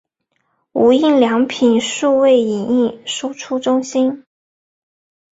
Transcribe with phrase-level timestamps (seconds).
[0.71, 4.25] 无印良品数位影印输出中心